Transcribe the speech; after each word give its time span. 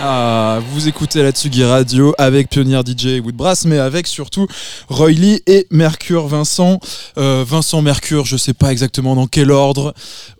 Ah, 0.00 0.60
vous 0.72 0.86
écoutez 0.86 1.24
la 1.24 1.32
Tsugi 1.32 1.64
Radio 1.64 2.14
avec 2.18 2.50
Pionnier 2.50 2.80
DJ 2.86 3.06
et 3.06 3.20
Woodbrass, 3.20 3.64
mais 3.64 3.78
avec 3.78 4.06
surtout 4.06 4.46
Roy 4.88 5.10
et 5.48 5.66
Mercure 5.72 6.28
Vincent. 6.28 6.78
Euh, 7.16 7.44
Vincent 7.44 7.82
Mercure, 7.82 8.24
je 8.24 8.36
sais 8.36 8.54
pas 8.54 8.70
exactement 8.70 9.16
dans 9.16 9.26
quel 9.26 9.50
ordre, 9.50 9.92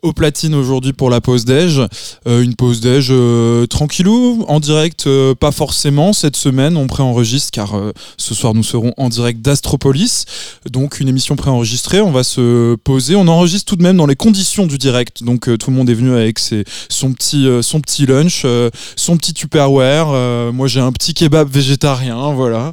au 0.03 0.13
platine 0.13 0.55
aujourd'hui 0.55 0.93
pour 0.93 1.11
la 1.11 1.21
pause 1.21 1.45
déj. 1.45 1.81
Euh, 2.29 2.43
une 2.43 2.55
pause 2.55 2.81
déj 2.81 3.09
euh, 3.11 3.67
tranquillou, 3.67 4.45
en 4.47 4.61
direct, 4.61 5.09
euh, 5.09 5.35
pas 5.35 5.51
forcément 5.51 6.13
cette 6.13 6.37
semaine, 6.37 6.77
on 6.77 6.87
préenregistre 6.87 7.51
car 7.51 7.75
ce 8.17 8.35
soir 8.35 8.55
nous 8.55 8.63
serons 8.63 8.93
en 8.97 9.09
direct 9.09 9.41
d'Astropolis. 9.41 10.25
Donc 10.71 11.01
une 11.01 11.09
émission 11.09 11.35
préenregistrée, 11.35 12.01
on 12.01 12.13
va 12.13 12.23
se 12.23 12.77
poser, 12.77 13.17
on 13.17 13.27
enregistre 13.27 13.65
tout 13.71 13.77
de 13.77 13.83
même 13.83 13.97
dans 13.97 14.07
les 14.07 14.17
conditions 14.17 14.67
du 14.67 14.79
direct. 14.79 15.25
Donc 15.25 15.51
tout 15.59 15.71
le 15.71 15.77
monde 15.77 15.91
est 15.91 15.95
venu 15.95 16.13
avec 16.15 16.39
ses, 16.39 16.63
son, 16.89 17.13
petit, 17.13 17.49
son 17.63 17.81
petit 17.81 18.07
lunch, 18.07 18.47
son 18.95 19.17
petit 19.17 19.35
Euh, 19.67 20.53
moi 20.53 20.69
j'ai 20.69 20.81
un 20.81 20.93
petit 20.93 21.15
kebab 21.15 21.49
végétarien, 21.49 22.33
voilà. 22.33 22.73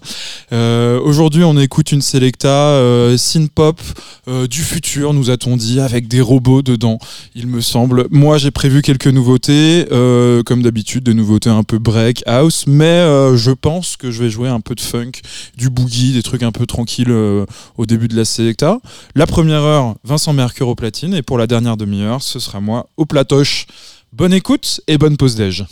Euh, 0.51 0.99
Aujourd'hui 0.99 1.43
on 1.43 1.57
écoute 1.57 1.91
une 1.91 2.01
selecta 2.01 2.47
euh, 2.47 3.17
synth-pop 3.17 3.81
euh, 4.27 4.47
du 4.47 4.61
futur, 4.61 5.13
nous 5.13 5.29
a-t-on 5.29 5.57
dit, 5.57 5.79
avec 5.79 6.07
des 6.07 6.21
robots 6.21 6.61
dedans, 6.61 6.99
il 7.33 7.47
me 7.47 7.61
semble. 7.61 8.05
Moi 8.11 8.37
j'ai 8.37 8.51
prévu 8.51 8.81
quelques 8.81 9.07
nouveautés, 9.07 9.85
comme 10.45 10.61
d'habitude, 10.61 11.03
des 11.03 11.13
nouveautés 11.13 11.49
un 11.49 11.63
peu 11.63 11.79
break, 11.79 12.23
house, 12.27 12.65
mais 12.67 13.01
je 13.35 13.51
pense 13.51 13.97
que 13.97 14.11
je 14.11 14.23
vais 14.23 14.29
jouer 14.29 14.49
un 14.49 14.59
peu 14.59 14.75
de 14.75 14.81
funk, 14.81 15.11
du 15.57 15.69
boogie, 15.69 16.13
des 16.13 16.23
trucs 16.23 16.43
un 16.43 16.51
peu 16.51 16.65
tranquilles 16.65 17.11
au 17.11 17.85
début 17.85 18.07
de 18.07 18.15
la 18.15 18.25
selecta. 18.25 18.79
La 19.15 19.25
première 19.25 19.61
heure, 19.61 19.95
Vincent 20.03 20.33
Mercure 20.33 20.67
au 20.67 20.75
platine, 20.75 21.13
et 21.13 21.21
pour 21.21 21.37
la 21.37 21.47
dernière 21.47 21.77
demi-heure, 21.77 22.21
ce 22.21 22.39
sera 22.39 22.59
moi 22.59 22.87
au 22.97 23.05
platoche. 23.05 23.65
Bonne 24.13 24.33
écoute 24.33 24.81
et 24.87 24.97
bonne 24.97 25.17
pause 25.17 25.35
déj. 25.35 25.65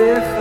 weg 0.00 0.39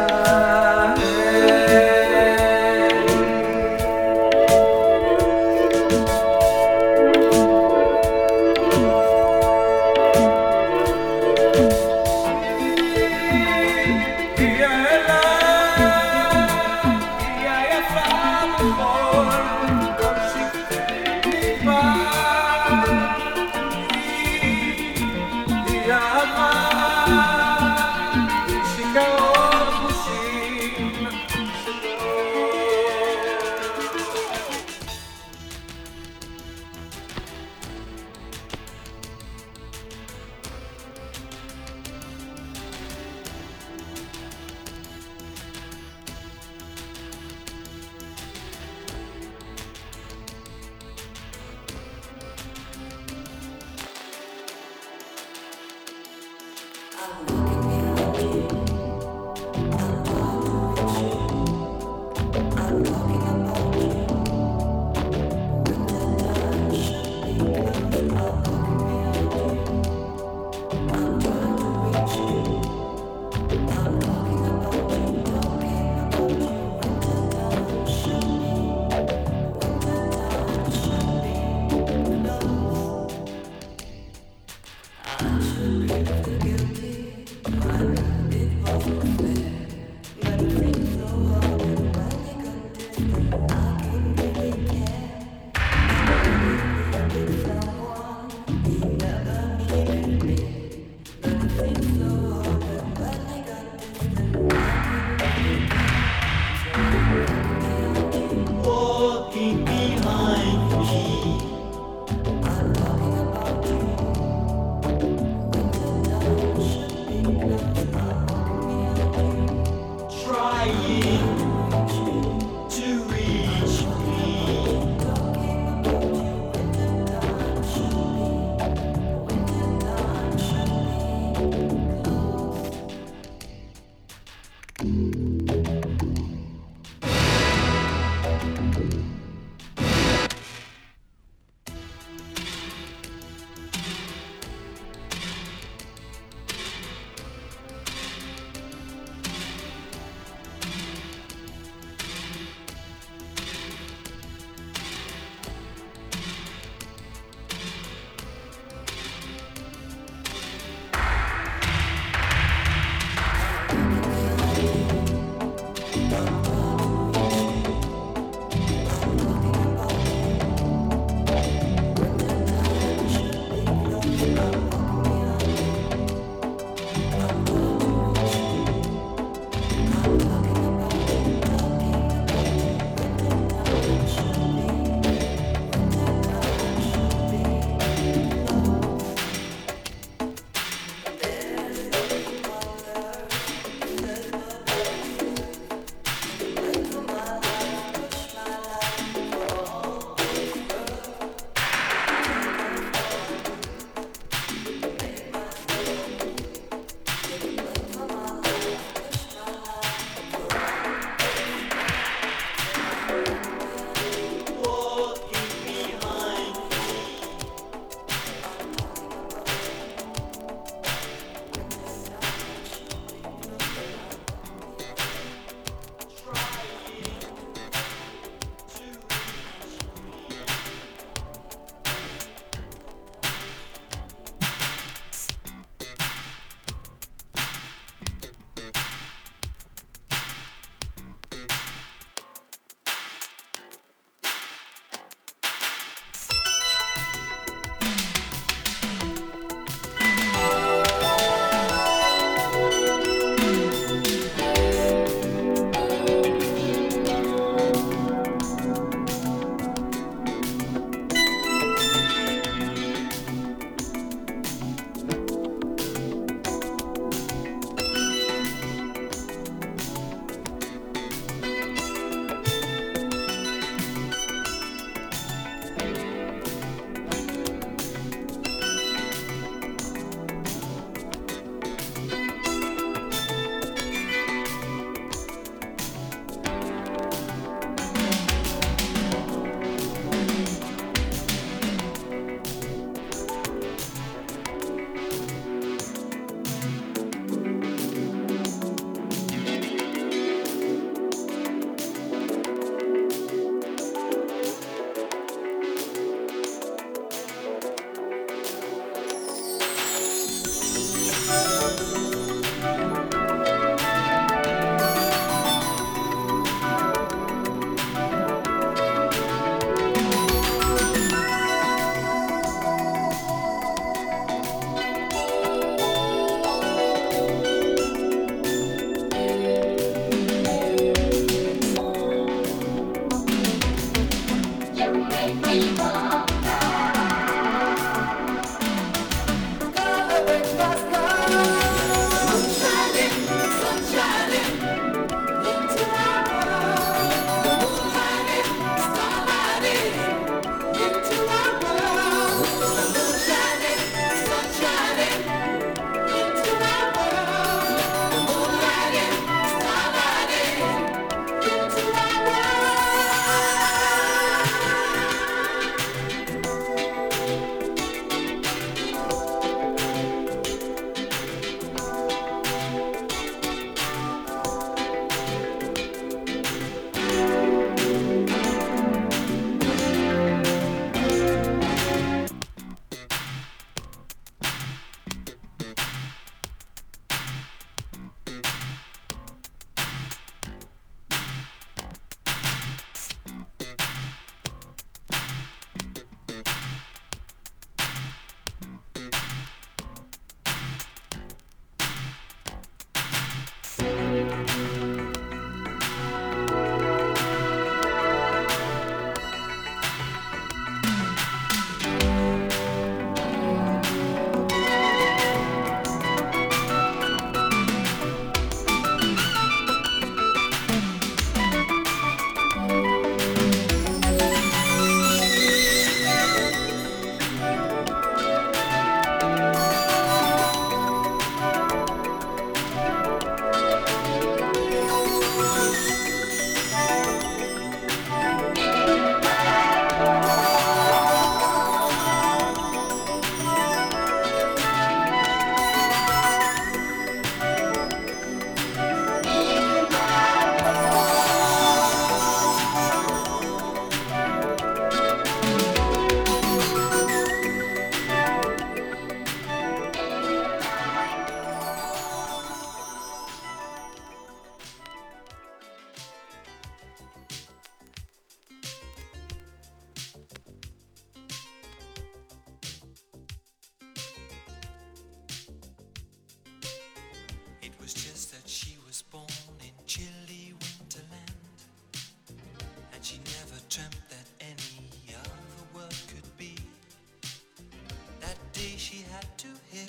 she 488.89 489.05
had 489.11 489.37
to 489.37 489.47
hear 489.71 489.85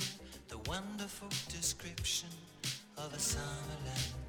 the 0.49 0.59
wonderful 0.69 1.29
description 1.49 2.29
of 2.99 3.15
a 3.15 3.17
summerland. 3.17 4.29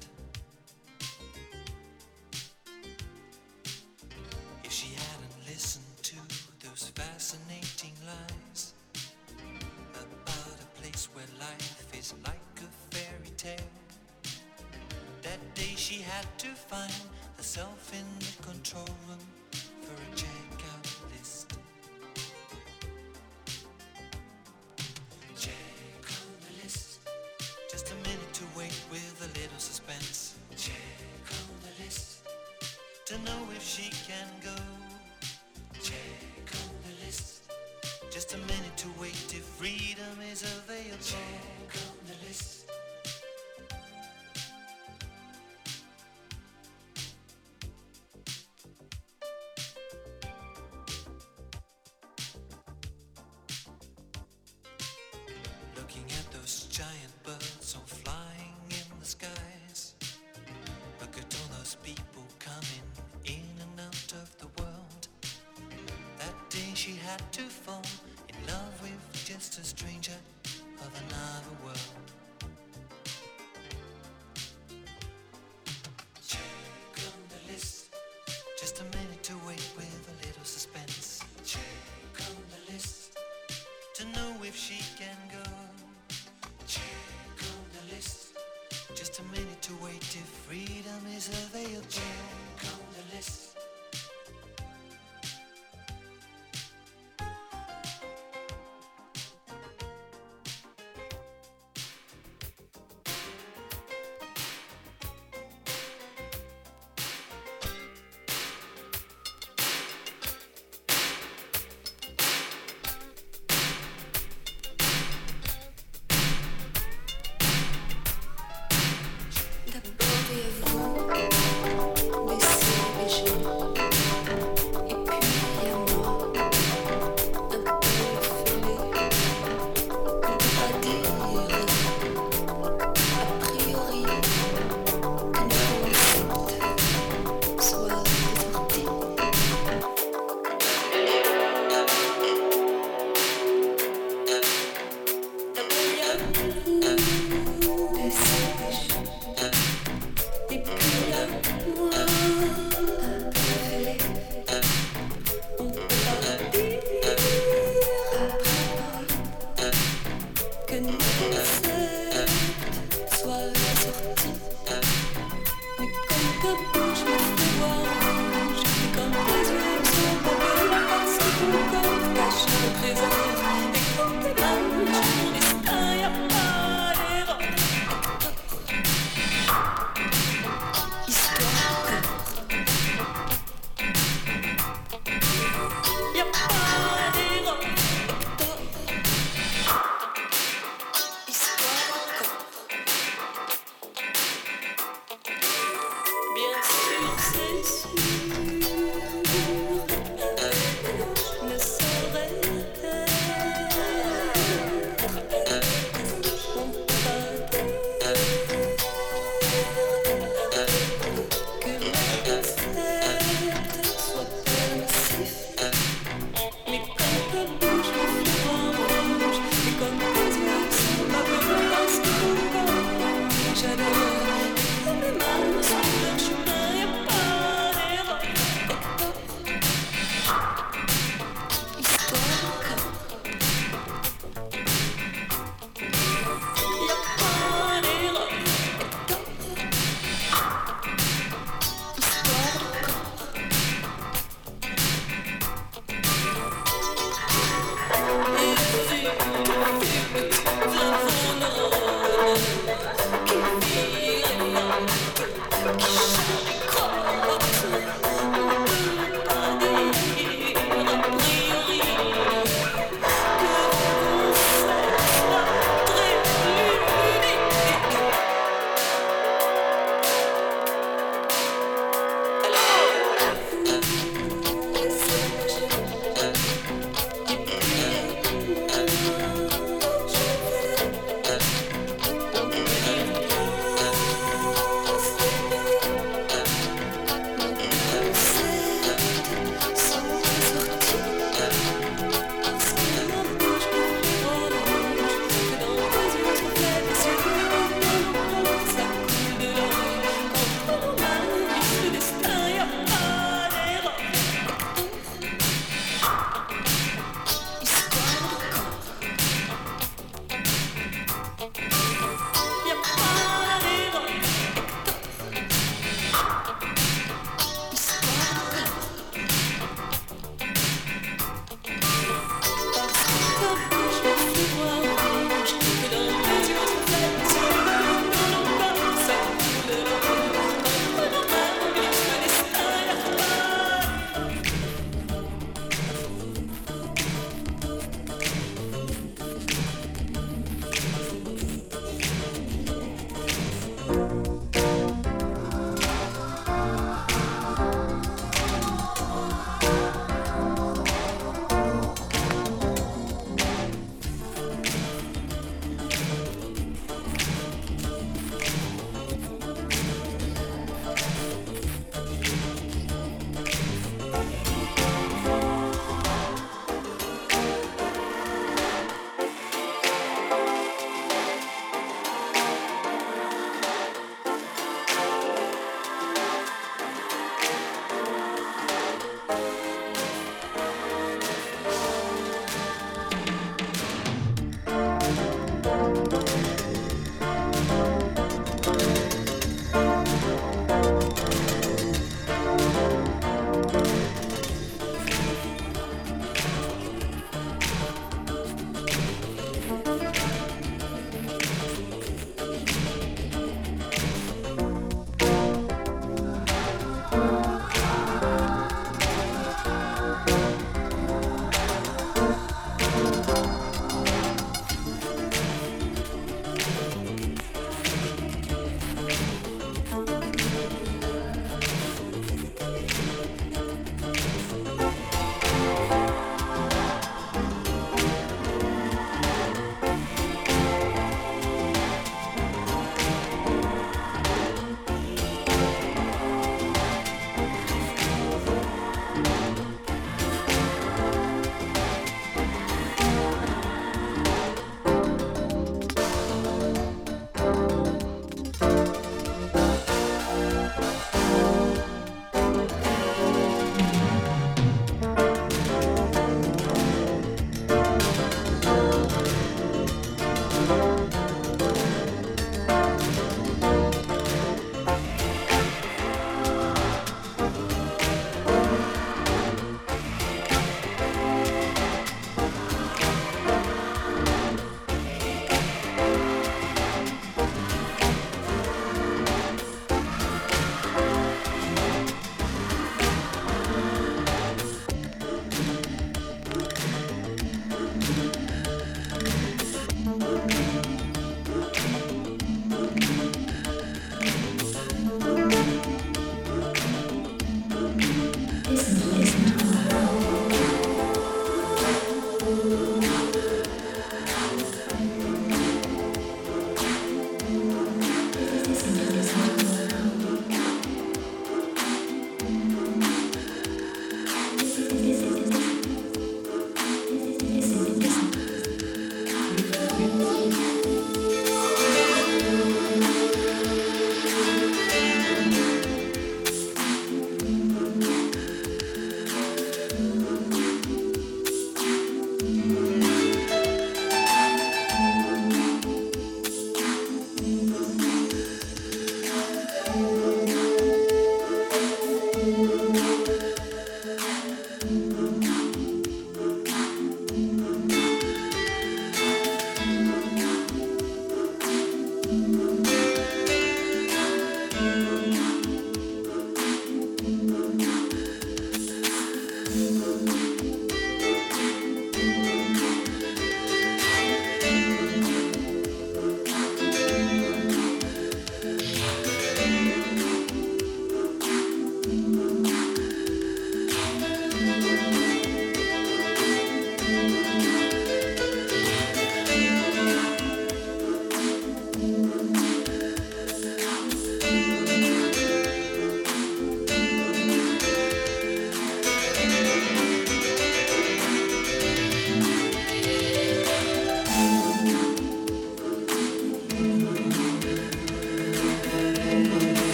If 4.64 4.72
she 4.72 4.94
hadn't 4.94 5.46
listened 5.46 5.84
to 6.04 6.16
those 6.64 6.90
fascinating 6.94 7.92
lies 8.06 8.72
about 9.94 10.56
a 10.62 10.80
place 10.80 11.06
where 11.12 11.30
life 11.38 11.86
is 11.98 12.14
like 12.24 12.54
a 12.56 12.94
fairy 12.94 13.32
tale, 13.36 13.72
that 15.20 15.54
day 15.54 15.74
she 15.76 16.00
had 16.00 16.26
to 16.38 16.48
find 16.48 16.94
herself 17.36 17.92
in 17.92 18.06
the 18.20 18.42
control 18.42 18.88
room 19.06 19.41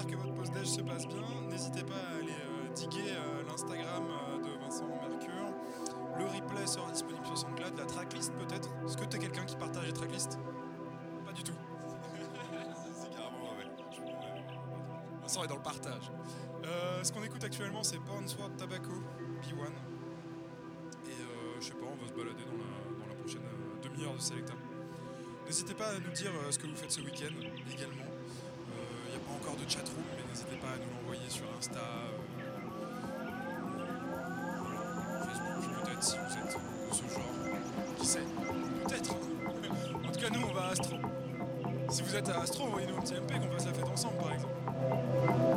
J'espère 0.00 0.18
que 0.18 0.22
votre 0.22 0.34
pause 0.34 0.50
déj 0.52 0.66
se 0.66 0.80
passe 0.80 1.06
bien. 1.06 1.22
N'hésitez 1.50 1.82
pas 1.82 1.94
à 1.94 2.18
aller 2.18 2.32
euh, 2.32 2.72
diguer 2.74 3.10
euh, 3.10 3.42
l'Instagram 3.46 4.04
euh, 4.08 4.38
de 4.38 4.58
Vincent 4.58 4.86
Mercure. 4.88 5.52
Le 6.16 6.24
replay 6.24 6.66
sera 6.66 6.90
disponible 6.90 7.26
sur 7.26 7.36
SoundCloud. 7.36 7.76
La 7.76 7.84
tracklist 7.84 8.32
peut-être. 8.34 8.70
Est-ce 8.86 8.96
que 8.96 9.04
t'es 9.04 9.18
quelqu'un 9.18 9.44
qui 9.44 9.56
partage 9.56 9.84
les 9.84 9.92
tracklists? 9.92 10.38
Pas 11.26 11.32
du 11.32 11.42
tout. 11.42 11.52
C'est 12.94 13.10
carrément 13.10 13.52
ouais. 13.58 13.66
Vincent 15.20 15.44
est 15.44 15.48
dans 15.48 15.56
le 15.56 15.62
partage. 15.62 16.10
Ce 17.02 17.12
qu'on 17.12 17.22
écoute 17.22 17.42
actuellement, 17.44 17.82
c'est 17.82 17.98
Porn 17.98 18.26
Sword 18.28 18.52
Tobacco 18.56 18.92
P1. 19.42 19.66
Et 21.08 21.14
je 21.60 21.66
sais 21.66 21.72
pas, 21.72 21.86
on 21.90 21.96
va 21.96 22.08
se 22.08 22.12
balader 22.12 22.44
dans 22.44 22.58
la, 22.58 23.00
dans 23.00 23.06
la 23.08 23.14
prochaine 23.14 23.42
demi-heure 23.82 24.14
de 24.14 24.20
Selecta. 24.20 24.54
N'hésitez 25.46 25.74
pas 25.74 25.88
à 25.88 25.98
nous 25.98 26.12
dire 26.12 26.30
ce 26.50 26.58
que 26.58 26.66
vous 26.66 26.76
faites 26.76 26.92
ce 26.92 27.00
week-end 27.00 27.34
également. 27.72 28.09
Encore 29.40 29.56
de 29.56 29.68
chatroom, 29.70 30.04
mais 30.16 30.22
n'hésitez 30.30 30.56
pas 30.56 30.68
à 30.68 30.76
nous 30.76 30.90
l'envoyer 31.00 31.28
sur 31.28 31.44
Insta, 31.58 31.78
euh, 31.78 32.40
Facebook 35.24 35.84
peut-être 35.84 36.02
si 36.02 36.16
vous 36.16 36.38
êtes 36.38 36.46
de 36.46 36.94
ce 36.94 37.02
genre. 37.14 37.32
Qui 37.98 38.06
sait 38.06 38.26
Peut-être 38.86 39.14
En 40.08 40.12
tout 40.12 40.20
cas, 40.20 40.30
nous, 40.30 40.46
on 40.48 40.52
va 40.52 40.62
à 40.66 40.70
Astro. 40.72 40.96
Si 41.90 42.02
vous 42.02 42.16
êtes 42.16 42.28
à 42.28 42.40
Astro, 42.40 42.64
envoyez-nous 42.64 42.96
un 42.96 43.00
petit 43.00 43.14
MP 43.14 43.40
qu'on 43.40 43.50
fasse 43.52 43.66
la 43.66 43.72
fête 43.72 43.88
ensemble, 43.88 44.16
par 44.18 44.32
exemple. 44.32 45.49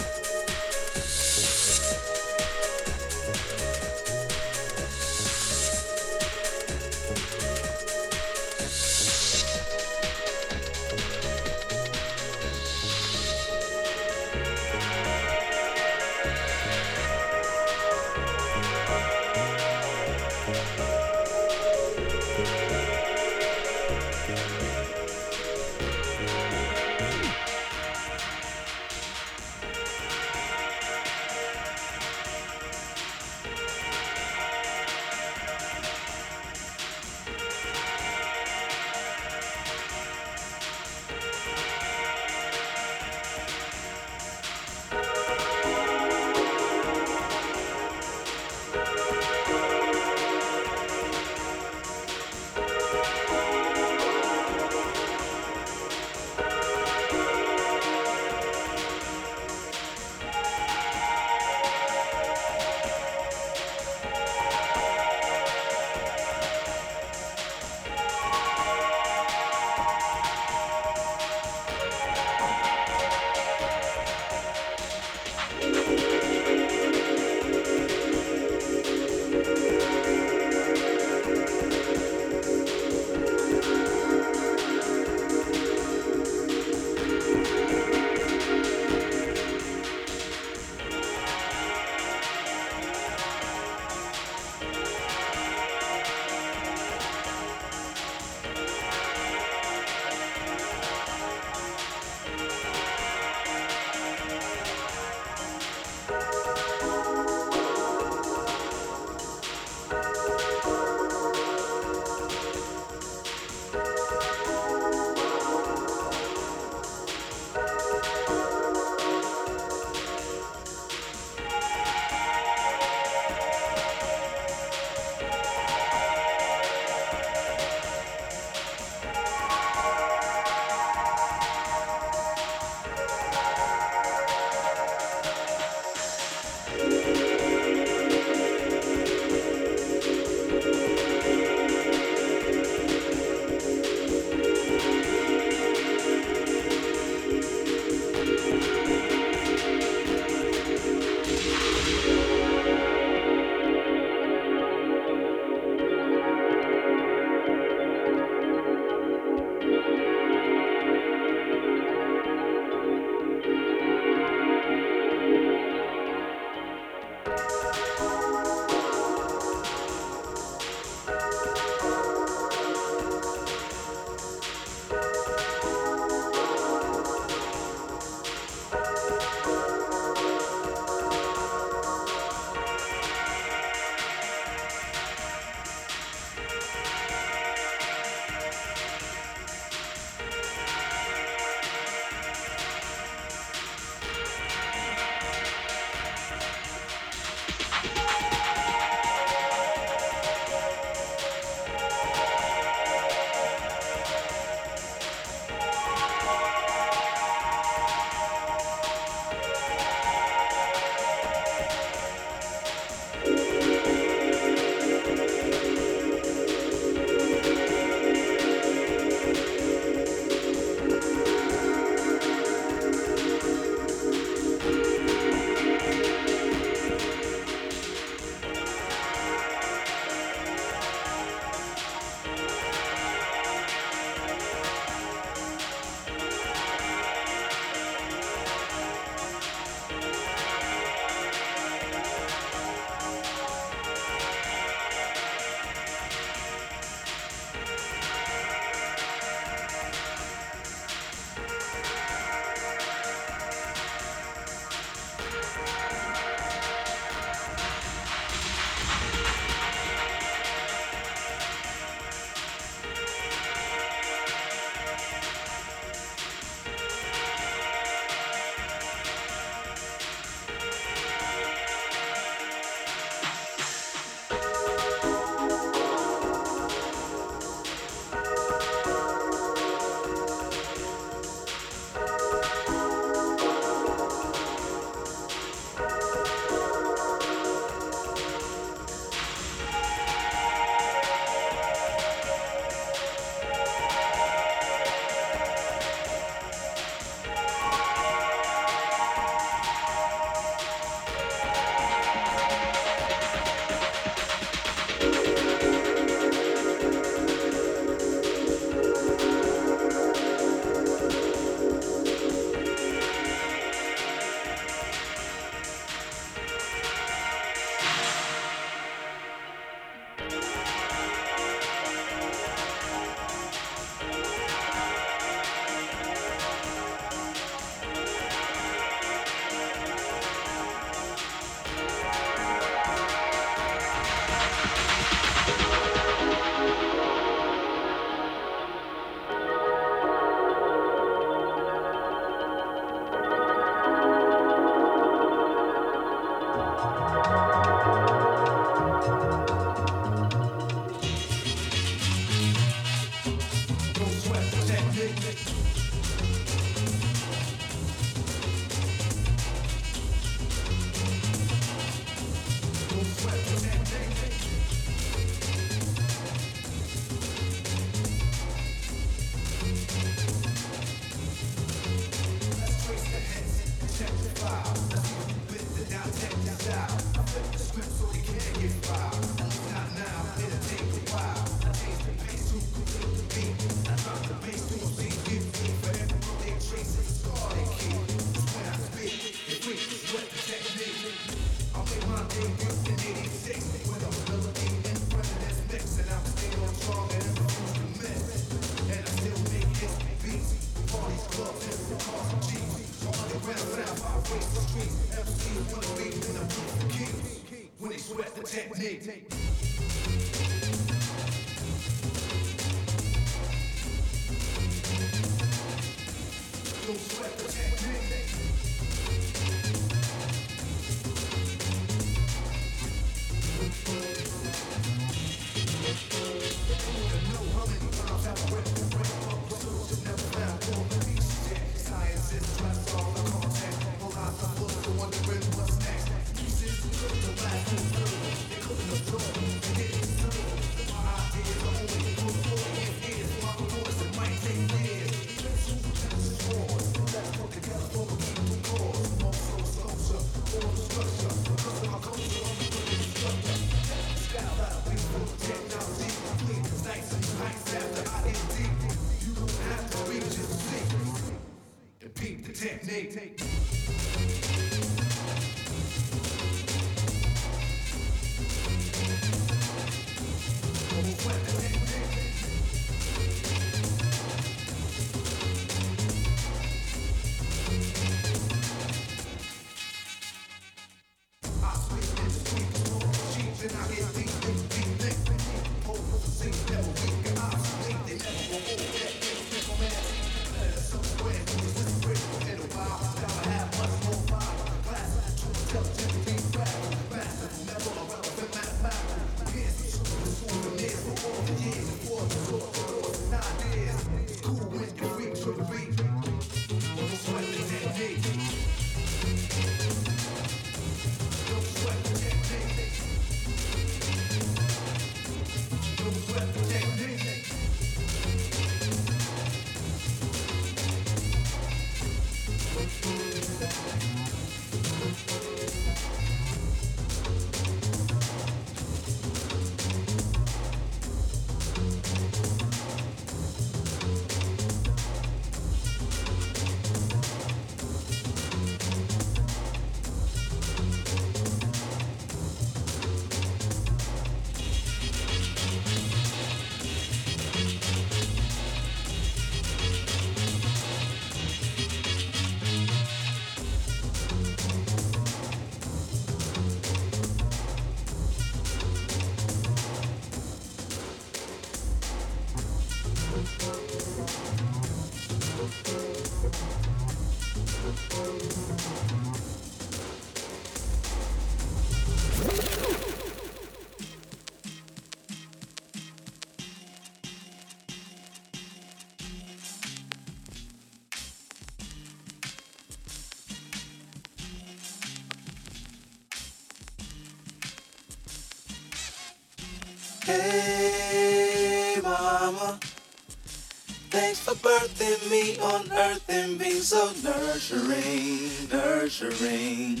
thanks 594.22 594.38
for 594.38 594.54
birthing 594.54 595.30
me 595.32 595.58
on 595.58 595.90
earth 595.90 596.24
and 596.28 596.56
being 596.56 596.80
so 596.80 597.10
nurturing, 597.24 598.50
nurturing. 598.70 600.00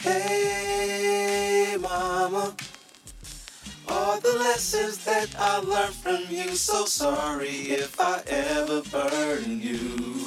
Hey, 0.00 1.76
mama. 1.78 2.54
All 3.86 4.18
the 4.18 4.32
lessons 4.32 5.04
that 5.04 5.28
I 5.38 5.58
learned 5.58 5.94
from 5.94 6.24
you, 6.30 6.54
so 6.56 6.86
sorry 6.86 7.58
if 7.82 8.00
I 8.00 8.22
ever 8.28 8.80
burden 8.80 9.60
you. 9.60 10.19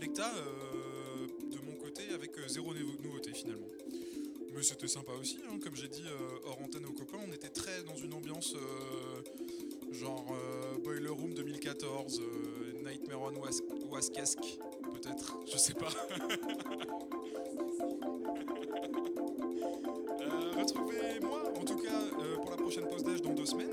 Selecta 0.00 0.32
euh, 0.34 1.26
de 1.52 1.58
mon 1.66 1.76
côté 1.76 2.04
avec 2.14 2.30
euh, 2.38 2.48
zéro 2.48 2.72
nouveauté 2.72 3.34
finalement. 3.34 3.66
Mais 4.54 4.62
c'était 4.62 4.88
sympa 4.88 5.12
aussi, 5.20 5.38
hein, 5.46 5.58
comme 5.62 5.76
j'ai 5.76 5.88
dit 5.88 6.04
euh, 6.06 6.38
hors 6.46 6.58
antenne 6.62 6.86
aux 6.86 6.92
copains, 6.92 7.18
on 7.28 7.32
était 7.32 7.50
très 7.50 7.82
dans 7.82 7.96
une 7.96 8.14
ambiance 8.14 8.54
euh, 8.54 9.92
genre 9.92 10.34
Boiler 10.82 11.10
Room 11.10 11.34
2014, 11.34 12.22
Nightmare 12.82 13.20
on 13.20 13.40
Was 13.40 13.60
peut-être, 14.10 15.38
je 15.52 15.58
sais 15.58 15.74
pas. 15.74 15.90
Retrouvez-moi 20.58 21.52
en 21.58 21.64
tout 21.64 21.76
cas 21.76 22.00
pour 22.40 22.50
la 22.50 22.56
prochaine 22.56 22.88
pause 22.88 23.04
d'âge 23.04 23.20
dans 23.20 23.34
deux 23.34 23.44
semaines. 23.44 23.69